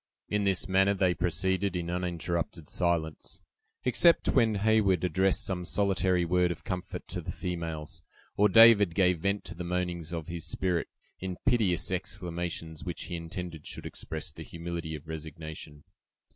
In 0.29 0.45
this 0.45 0.67
manner 0.67 0.95
they 0.95 1.13
proceeded 1.13 1.75
in 1.75 1.91
uninterrupted 1.91 2.69
silence, 2.69 3.43
except 3.85 4.29
when 4.29 4.55
Heyward 4.55 5.03
addressed 5.03 5.45
some 5.45 5.63
solitary 5.63 6.25
word 6.25 6.49
of 6.49 6.63
comfort 6.63 7.07
to 7.09 7.21
the 7.21 7.31
females, 7.31 8.01
or 8.35 8.49
David 8.49 8.95
gave 8.95 9.19
vent 9.19 9.43
to 9.45 9.53
the 9.53 9.63
moanings 9.63 10.11
of 10.11 10.25
his 10.27 10.47
spirit, 10.47 10.87
in 11.19 11.37
piteous 11.45 11.91
exclamations, 11.91 12.83
which 12.83 13.03
he 13.03 13.15
intended 13.15 13.67
should 13.67 13.85
express 13.85 14.31
the 14.31 14.41
humility 14.43 14.95
of 14.95 15.07
resignation. 15.07 15.83